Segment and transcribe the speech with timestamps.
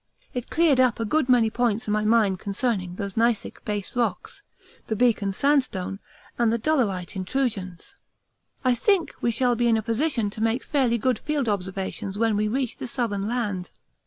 [0.33, 4.41] It cleared up a good many points in my mind concerning the gneissic base rocks,
[4.87, 5.99] the Beacon sand stone,
[6.39, 7.95] and the dolerite intrusions.
[8.65, 12.35] I think we shall be in a position to make fairly good field observations when
[12.35, 13.69] we reach the southern land.